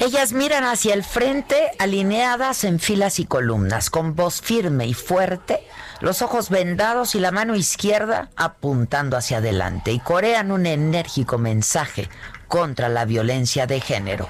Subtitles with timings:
[0.00, 5.60] Ellas miran hacia el frente, alineadas en filas y columnas, con voz firme y fuerte,
[6.00, 12.08] los ojos vendados y la mano izquierda apuntando hacia adelante, y corean un enérgico mensaje
[12.50, 14.28] contra la violencia de género.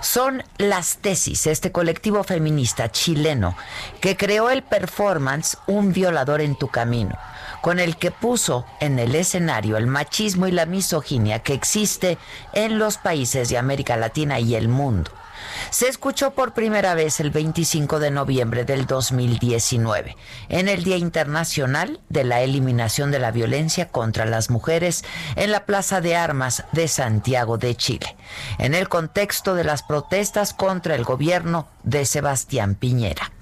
[0.00, 3.56] Son las tesis, este colectivo feminista chileno
[4.00, 7.16] que creó el performance Un violador en tu camino,
[7.60, 12.16] con el que puso en el escenario el machismo y la misoginia que existe
[12.54, 15.10] en los países de América Latina y el mundo.
[15.70, 20.16] Se escuchó por primera vez el 25 de noviembre del 2019,
[20.48, 25.04] en el Día Internacional de la Eliminación de la Violencia contra las Mujeres
[25.36, 28.16] en la Plaza de Armas de Santiago de Chile,
[28.58, 33.32] en el contexto de las protestas contra el gobierno de Sebastián Piñera.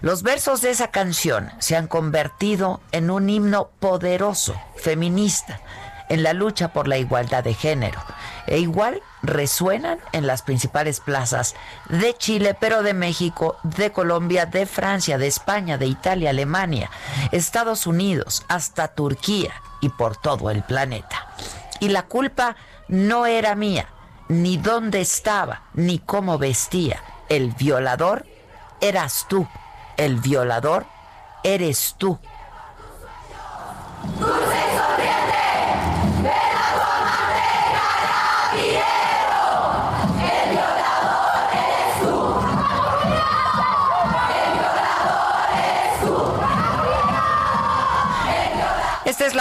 [0.00, 5.60] Los versos de esa canción se han convertido en un himno poderoso, feminista,
[6.08, 8.00] en la lucha por la igualdad de género.
[8.46, 11.54] E igual resuenan en las principales plazas
[11.88, 16.90] de Chile, pero de México, de Colombia, de Francia, de España, de Italia, Alemania,
[17.30, 21.28] Estados Unidos, hasta Turquía y por todo el planeta.
[21.80, 22.56] Y la culpa
[22.88, 23.88] no era mía,
[24.28, 27.02] ni dónde estaba, ni cómo vestía.
[27.28, 28.26] El violador
[28.80, 29.46] eras tú.
[29.96, 30.86] El violador
[31.42, 32.18] eres tú.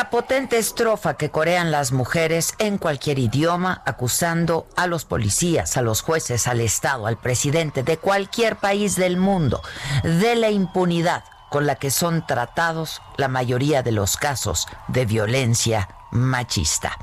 [0.01, 5.83] La potente estrofa que corean las mujeres en cualquier idioma, acusando a los policías, a
[5.83, 9.61] los jueces, al Estado, al presidente de cualquier país del mundo
[10.01, 15.87] de la impunidad con la que son tratados la mayoría de los casos de violencia
[16.09, 16.97] machista.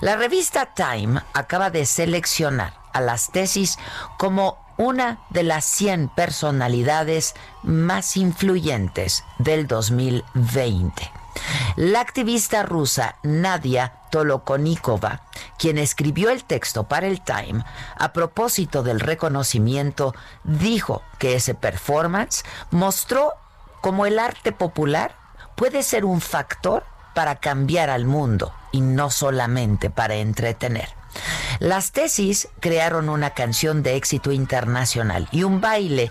[0.00, 3.78] La revista Time acaba de seleccionar a las tesis
[4.16, 11.19] como una de las 100 personalidades más influyentes del 2020.
[11.76, 15.22] La activista rusa Nadia Tolokonikova,
[15.58, 17.64] quien escribió el texto para el Time
[17.96, 20.14] a propósito del reconocimiento,
[20.44, 23.34] dijo que ese performance mostró
[23.80, 25.16] cómo el arte popular
[25.56, 30.88] puede ser un factor para cambiar al mundo y no solamente para entretener.
[31.58, 36.10] Las tesis crearon una canción de éxito internacional y un baile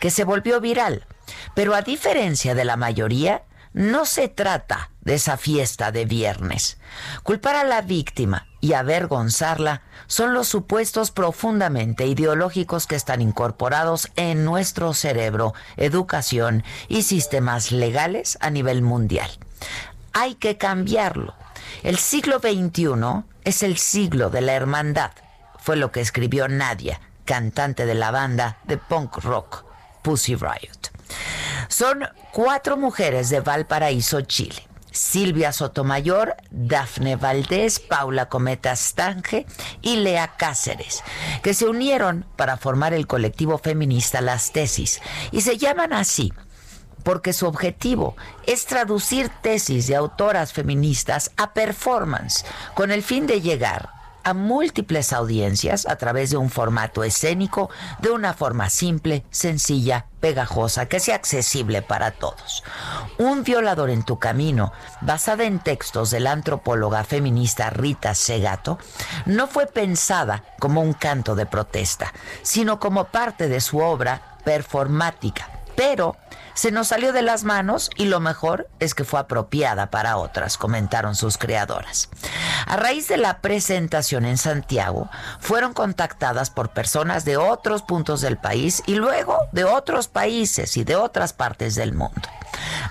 [0.00, 1.06] que se volvió viral.
[1.54, 6.78] Pero a diferencia de la mayoría, no se trata de esa fiesta de viernes.
[7.22, 14.44] Culpar a la víctima y avergonzarla son los supuestos profundamente ideológicos que están incorporados en
[14.44, 19.30] nuestro cerebro, educación y sistemas legales a nivel mundial.
[20.12, 21.34] Hay que cambiarlo.
[21.82, 25.12] El siglo XXI es el siglo de la hermandad,
[25.58, 29.64] fue lo que escribió Nadia, cantante de la banda de punk rock
[30.02, 30.91] Pussy Riot.
[31.72, 34.62] Son cuatro mujeres de Valparaíso, Chile.
[34.90, 39.46] Silvia Sotomayor, Dafne Valdés, Paula Cometa Stange
[39.80, 41.02] y Lea Cáceres,
[41.42, 46.30] que se unieron para formar el colectivo feminista Las Tesis y se llaman así
[47.04, 48.16] porque su objetivo
[48.46, 52.44] es traducir tesis de autoras feministas a performance
[52.74, 53.88] con el fin de llegar
[54.24, 57.70] a múltiples audiencias a través de un formato escénico,
[58.00, 62.62] de una forma simple, sencilla, pegajosa, que sea accesible para todos.
[63.18, 68.78] Un violador en tu camino, basada en textos de la antropóloga feminista Rita Segato,
[69.26, 75.48] no fue pensada como un canto de protesta, sino como parte de su obra performática.
[75.74, 76.16] Pero
[76.54, 80.58] se nos salió de las manos y lo mejor es que fue apropiada para otras,
[80.58, 82.08] comentaron sus creadoras.
[82.66, 85.08] A raíz de la presentación en Santiago,
[85.40, 90.84] fueron contactadas por personas de otros puntos del país y luego de otros países y
[90.84, 92.28] de otras partes del mundo.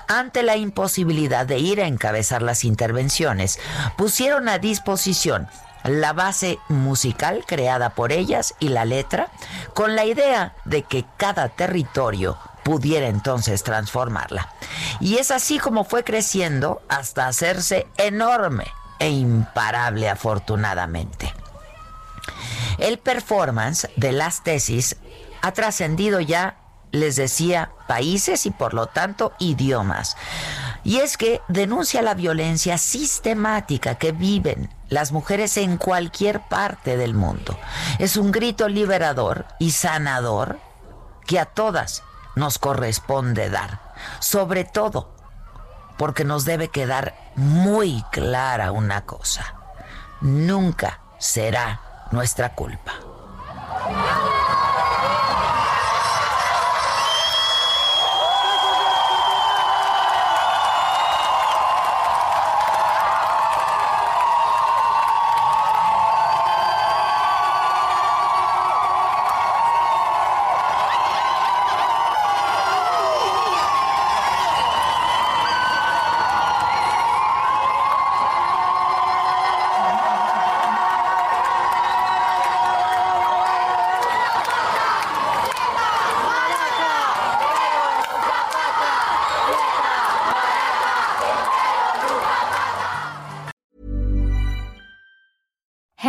[0.07, 3.59] Ante la imposibilidad de ir a encabezar las intervenciones,
[3.97, 5.47] pusieron a disposición
[5.83, 9.29] la base musical creada por ellas y la letra,
[9.73, 14.53] con la idea de que cada territorio pudiera entonces transformarla.
[14.99, 18.65] Y es así como fue creciendo hasta hacerse enorme
[18.99, 21.33] e imparable afortunadamente.
[22.77, 24.95] El performance de las tesis
[25.41, 26.57] ha trascendido ya,
[26.91, 30.17] les decía, países y por lo tanto idiomas.
[30.83, 37.13] Y es que denuncia la violencia sistemática que viven las mujeres en cualquier parte del
[37.13, 37.57] mundo.
[37.99, 40.59] Es un grito liberador y sanador
[41.25, 42.03] que a todas
[42.35, 43.93] nos corresponde dar.
[44.19, 45.13] Sobre todo
[45.97, 49.53] porque nos debe quedar muy clara una cosa.
[50.21, 52.93] Nunca será nuestra culpa.